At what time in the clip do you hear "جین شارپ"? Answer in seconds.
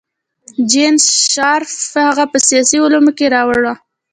0.69-1.69